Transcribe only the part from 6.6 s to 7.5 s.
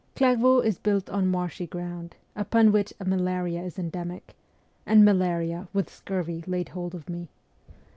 hold of me.